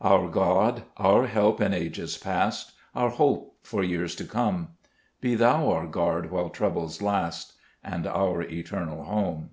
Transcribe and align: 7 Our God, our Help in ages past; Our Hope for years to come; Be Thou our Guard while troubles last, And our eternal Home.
7 0.00 0.12
Our 0.12 0.28
God, 0.28 0.84
our 0.98 1.26
Help 1.26 1.60
in 1.60 1.74
ages 1.74 2.16
past; 2.16 2.74
Our 2.94 3.08
Hope 3.10 3.56
for 3.60 3.82
years 3.82 4.14
to 4.14 4.24
come; 4.24 4.68
Be 5.20 5.34
Thou 5.34 5.68
our 5.68 5.88
Guard 5.88 6.30
while 6.30 6.48
troubles 6.48 7.02
last, 7.02 7.54
And 7.82 8.06
our 8.06 8.40
eternal 8.42 9.02
Home. 9.02 9.50